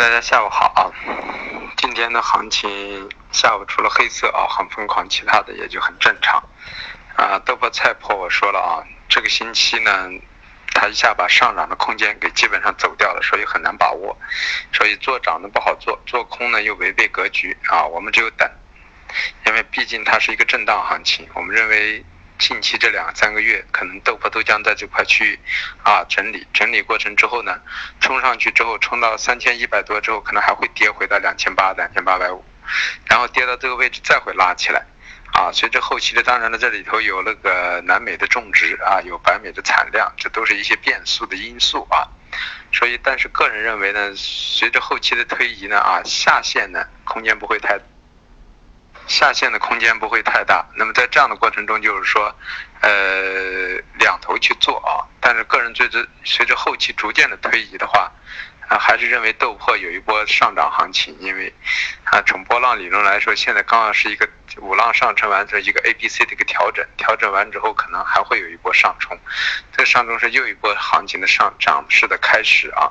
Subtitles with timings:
[0.00, 0.88] 大家下午好啊！
[1.76, 6.42] 今天的行情下午除了黑色啊很疯狂，其他的也就很正常
[7.16, 7.38] 啊。
[7.44, 10.08] 豆粕菜粕我说了啊，这个星期呢，
[10.72, 14.16] 它一下把上涨的空间给基本上走掉了，所以很难把握，
[14.72, 17.84] 所以做涨的不好做，做空呢又违背格局啊。
[17.84, 18.50] 我们只有等，
[19.44, 22.02] 因为毕竟它是一个震荡行情，我们认为。
[22.40, 25.38] 近期这两三个月，可能豆粕都将在这块区域
[25.84, 27.60] 啊整理，整理过程之后呢，
[28.00, 32.42] 冲上去之后，冲到三千一百多之后，可能还会跌回到两千八、两千八百五，
[33.04, 34.82] 然后跌到这个位置再会拉起来，
[35.34, 42.08] 啊，随着后期的，当然了，这里头有那个南美的种植啊，有北美的产量，这都是一些变数的因素啊，
[42.72, 47.78] 所以，但是个人认为呢，随着后期的推移呢，啊，下限呢空间不会太。
[49.10, 52.32] 下限的空间不会太大，那么在这样的过程中，就是说，
[52.80, 55.02] 呃，两头去做啊。
[55.20, 58.08] 但是个人随着随着后期逐渐的推移的话，
[58.68, 61.52] 啊，还是认为豆粕有一波上涨行情，因为，
[62.04, 69.18] 啊，从波浪理论来说，现在刚好是一个五浪上升完成一个 A、B、C 的一个调整，调整完之后可能还会有一波上冲，
[69.76, 72.88] 这上冲是又一波行情的上涨势的开始啊。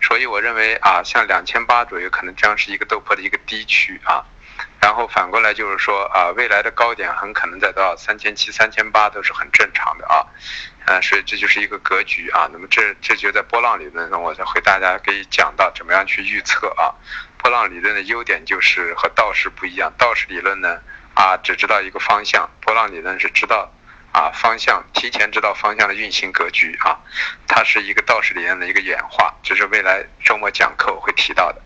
[0.00, 4.24] 所以我认为啊，像两千八左右可能将是一个豆粕的一个低区啊。
[4.80, 10.24] 然后反过来就是说啊，未来的高点很可能在多少三千七、三千八都是很正常的啊，
[10.86, 12.48] 呃，所以这就是一个格局啊。
[12.52, 16.94] 那么这这就在波浪理论中，我再会大家可以讲到怎么样去预测啊。
[17.38, 20.78] 波浪理论的优点就是和道士不一样，道士理论呢
[21.14, 23.72] 啊只知道一个方向，波浪理论是知道
[24.12, 26.98] 啊方向，提前知道方向的运行格局啊。
[27.48, 31.62] 它是一个道士理论的一个演化，这是未来周末讲课我会提到的。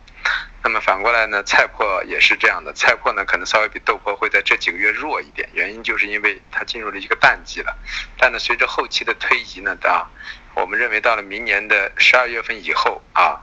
[0.63, 7.77] 那么反过来呢，菜粕也是这样的，菜粕呢可能稍微比豆粕会在这几个月弱一点，原因就是因为它进入了一个淡季了。
[8.19, 10.05] 但呢，随着后期的推移呢，啊，
[10.55, 13.41] 我们认为到了明年的十二月份以后啊，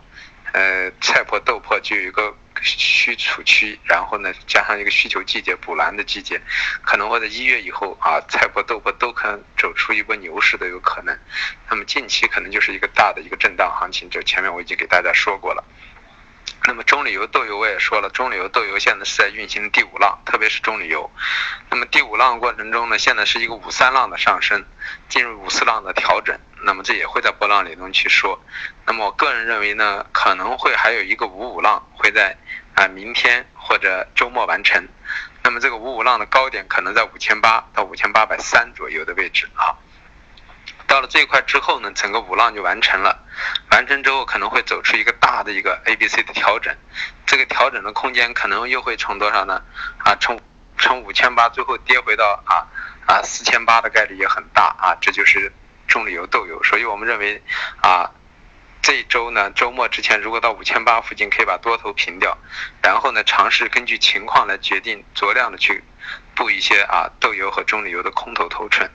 [0.53, 6.39] 呃，菜粕、豆粕就有一个需储区，然后呢，加上一个需求季节、补栏的季节，
[6.85, 11.17] 可能会在一月以后啊，菜粕、豆粕都可能走出一波牛市都有可能。
[11.67, 15.63] 那么近期可能就是一个大的一个震荡行情，这前面我已经给大家说过了。
[16.66, 21.09] 那么中旅游豆油我也说了，中旅游豆油现在是在运行第五浪，特别是中旅游。
[21.69, 24.66] 那么第五浪过程中呢，现在是一个五三浪的上升，
[25.07, 26.38] 进入五四浪的调整。
[26.63, 28.38] 那么这也会在波浪理论去说。
[28.86, 32.36] 那么我个人认为呢，可能会还有一个五五浪会在
[32.74, 34.86] 啊明天或者周末完成。
[35.44, 39.72] 那么这个五五浪的高点可能在五千八到五千八百三左右的位置啊。
[40.88, 43.24] 到了这一块之后呢，整个五浪就完成了。
[43.72, 46.75] 完成之后可能会走出一个大的一个 A、B、C 的调整，
[47.25, 49.62] 这个调整的空间可能又会从多少呢？
[50.00, 50.40] 啊，从
[50.78, 52.66] 从五千八最后跌回到啊
[53.06, 55.52] 啊四千八的概率也很大啊，这就是
[55.88, 56.64] 中旅游豆油。
[56.64, 57.42] 所以我们认为
[57.81, 58.09] 啊，
[58.81, 62.38] 这一周呢周末之前如果到五千八附近可以把多头平掉，
[62.81, 65.83] 然后呢尝试根据情况来决定酌量的去。
[66.35, 68.89] 布一些啊豆油和中旅游的空头头寸，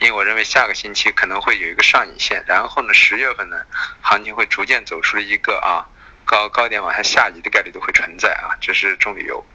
[0.00, 3.56] 因为我认为下个星期可能会有一个上影线，然后呢十月份呢
[4.02, 5.86] 行情会逐渐走出一个啊
[6.24, 9.46] 高高点往下下移的概率都会存在啊，这是中旅游。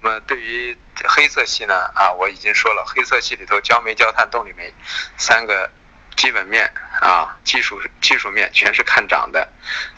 [0.00, 4.72] 那么对于黑色系呢啊我已经说了，黑色系里头焦煤、焦炭、动力煤
[5.16, 5.68] 三个
[6.16, 9.48] 基本面啊技术技术面全是看涨的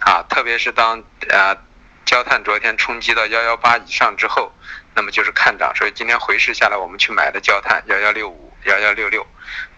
[0.00, 1.56] 啊，特别是当啊
[2.04, 4.52] 焦炭昨天冲击到幺幺八以上之后。
[4.94, 9.24] 那么就是看涨，所以今天回市下来，我们去买的焦炭幺幺六五、幺幺六六，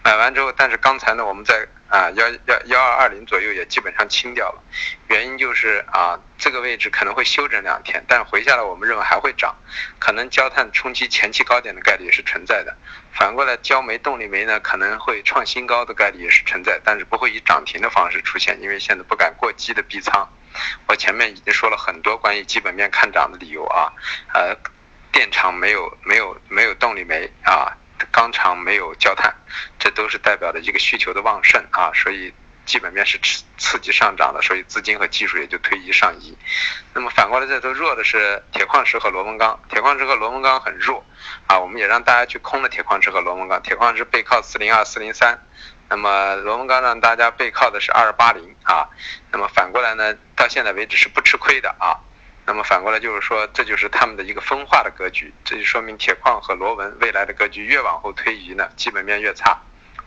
[0.03, 4.63] 买完之后，但是刚才呢，我们在啊幺幺幺二二零左右也基本上清掉了，
[5.09, 9.53] 原因就是啊这个位置可能会休整两天，但回下来我们认为还会涨，
[9.99, 12.75] 可能焦炭冲击前期高点的概率也是存在的，
[13.13, 20.27] 反过来焦煤、动力煤呢可能会创新高的概率也是存在，但是不会以涨停的方式出现，因为现在不敢过激的逼仓，
[20.87, 23.91] 我前面已经说了很多关于基本面看涨的理由啊，
[24.33, 24.57] 呃。
[25.13, 27.75] 电厂没有没有没有动力煤啊，
[28.11, 29.33] 钢厂没有焦炭，
[29.77, 32.33] 这都是代表的一个需求的旺盛啊，所以
[32.65, 36.37] 基本面是刺刺激上涨的，所以资金和技术也就推移上移。
[36.93, 41.03] 那么反过来这都弱的是铁矿石和螺纹钢，铁矿石和螺纹钢很弱
[41.47, 45.39] 啊，我们也让大家去空了铁矿石和螺纹钢，铁矿石背靠四零二四零三，
[45.89, 48.87] 那么螺纹钢让大家背靠的是二八零啊，
[49.31, 51.99] 那么反过来呢，到现在为止是不吃亏的啊。
[52.43, 59.57] 那么反过来就是说，这就是他们的一个分化的格局，这就说明铁矿和螺纹未来的格局越往后推移呢，基本面越差。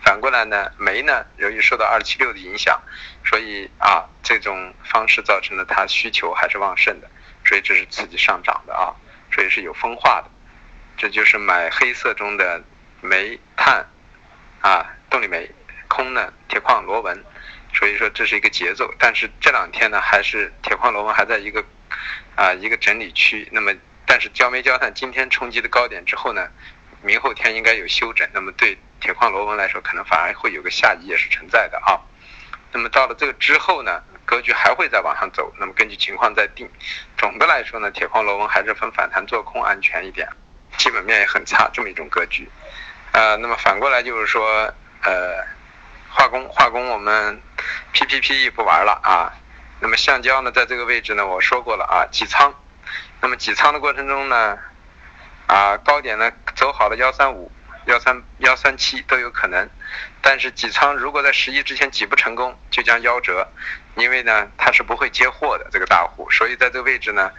[0.02, 2.78] 反过来呢，煤呢，由于受到二七六的影响，
[3.24, 7.08] 所以啊，这种方式造成了它需求还是旺盛的，
[7.46, 8.92] 所以这是刺激上涨的啊，
[9.32, 10.28] 所以是有分化的。
[10.98, 12.62] 这就是买黑色中的
[13.00, 13.86] 煤炭
[14.60, 15.48] 啊，动力煤，
[15.88, 17.24] 空呢铁矿螺纹，
[17.72, 18.92] 所以说这是一个节奏。
[18.98, 21.64] 但是这两天呢，还是铁矿螺纹还在一个。
[22.34, 23.48] 啊一个整理区。
[23.52, 23.72] 那么
[24.06, 26.48] 但是焦煤焦炭今天冲击的高点之后呢，
[27.02, 28.28] 明后天应该有休整。
[28.32, 32.00] 那么对铁矿螺纹来说，可能反而会有个下移也是存在的啊。
[32.72, 35.52] 那么到了这个之后呢，格局还会再往上走。
[35.58, 36.68] 那么根据情况再定。
[37.16, 40.28] 总的来说呢，铁矿螺纹还是分反弹做空安全一点，
[40.76, 42.48] 基本面也很差这么一种格局。
[43.12, 45.44] 呃，那么反过来就是说，呃，
[46.10, 47.40] 化工化工我们
[47.92, 49.32] PPPE 不玩了啊。
[49.84, 52.54] 那么橡胶呢，在这个位置呢，我说过了啊，挤仓。
[53.20, 54.58] 那么挤仓的过程中呢，
[55.46, 57.52] 啊，高点呢走好了幺三五。
[57.84, 59.68] 幺三幺三七都有可能，
[60.22, 63.46] 但是挤仓如果在十一之前挤不成功，就将夭折，
[63.94, 67.30] 因为呢它是不会接货的这个大户，所以在这个位置呢，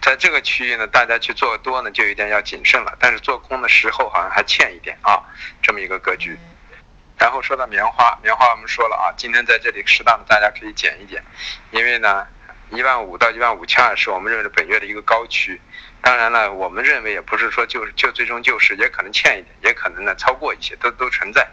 [0.00, 5.18] 在这个区域呢，大家去做多呢就有点要谨慎了，但是做空的时候好像还欠一点啊，
[5.60, 6.38] 这么一个格局。
[7.18, 11.22] 然后说到棉花，棉花我们说了啊，今天在这里适当的大家可以减一减，
[11.72, 12.26] 因为呢
[12.70, 15.60] 一万五到一万五千二是我们认为本月的一个高区。
[16.00, 21.46] 当然了，我们认为也不是说就就最终就是，也可能欠一点，也可能呢超过一些，都都存在。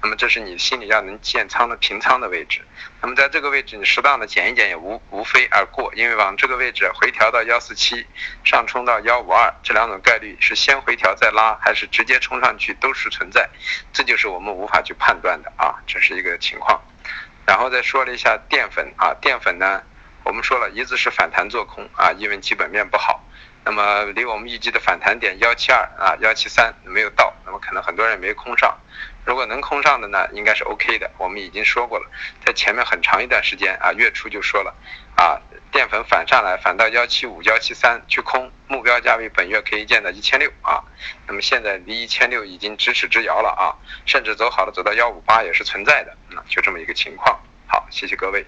[0.00, 2.60] 那么这是你心里要能建仓的平仓的位置。
[3.00, 8.06] 那么在这个位置你适当的减一减也无无非而过，因为往这个位置回调到幺四七，
[8.44, 13.48] 上冲到幺五二，这两种概率是先回调再拉，还是直接冲上去都是存在，
[13.92, 16.80] 这就是我们无法去判断的啊，这是一个情况。
[17.44, 19.82] 然后再说了一下淀粉啊，淀粉呢，
[20.22, 23.22] 我们说了一直是反弹做空啊，因为基本面不好。
[23.66, 28.78] 那么离我们预计的反弹点幺七二啊幺七三没有到，那么可能很多人没空上。
[29.24, 31.10] 如果能空上的呢，应该是 OK 的。
[31.18, 32.08] 我们已经说过了，
[32.44, 34.72] 在前面很长一段时间啊，月初就说了
[35.16, 35.42] 啊，
[35.72, 40.80] 淀粉反上来反到幺七五幺七三去空，目标价位本月可以见到一千六啊。
[41.26, 43.74] 那么现在离一千六已经咫尺之遥了啊，
[44.06, 47.36] 甚至走好了走到幺五八也是存在的，嗯，就这么一个情况。
[47.66, 48.46] 好，谢谢各位。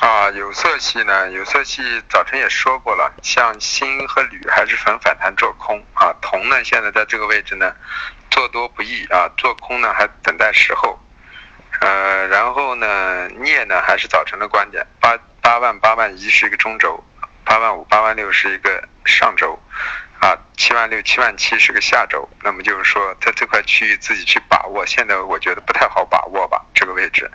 [0.00, 1.28] 啊，有色系呢？
[1.32, 6.14] 有色系早晨也说过了，像锌和铝还是纯反弹做空啊。
[6.22, 7.74] 铜呢，现在在这个位置呢，
[8.30, 10.96] 做多不易啊，做空呢还等待时候。
[11.80, 17.02] 呃，然后呢，镍呢还是早晨的观点，八八万八万一是一个中轴，
[17.44, 19.60] 八万五八万六是一个上轴，
[20.20, 22.28] 啊，七万六七万七是个下轴。
[22.42, 27.28] 那么就是说，在这块区域自己去把握，现在我觉得不太好把握吧，这个位置。